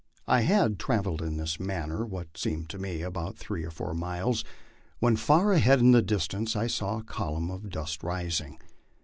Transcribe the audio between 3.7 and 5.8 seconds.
miles, when far ahead